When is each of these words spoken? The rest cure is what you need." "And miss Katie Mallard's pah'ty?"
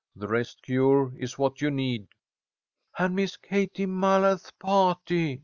The 0.15 0.27
rest 0.27 0.63
cure 0.63 1.13
is 1.19 1.37
what 1.37 1.61
you 1.61 1.69
need." 1.69 2.07
"And 2.97 3.15
miss 3.15 3.37
Katie 3.37 3.85
Mallard's 3.85 4.51
pah'ty?" 4.59 5.39